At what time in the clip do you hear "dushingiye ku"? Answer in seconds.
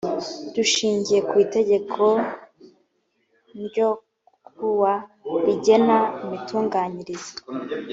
0.55-1.33